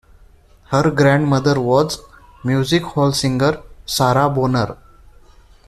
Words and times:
Her 0.71 0.89
grandmother 0.89 1.59
was 1.61 1.99
music 2.43 2.81
hall 2.81 3.11
singer 3.11 3.61
Sarah 3.85 4.31
Bonner. 4.31 4.75